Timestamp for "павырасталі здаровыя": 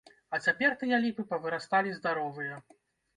1.33-2.57